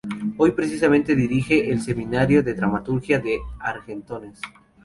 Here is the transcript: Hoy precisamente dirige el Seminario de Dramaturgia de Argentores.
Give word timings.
Hoy 0.37 0.53
precisamente 0.53 1.15
dirige 1.15 1.69
el 1.71 1.79
Seminario 1.79 2.41
de 2.41 2.55
Dramaturgia 2.55 3.19
de 3.19 3.37
Argentores. 3.59 4.39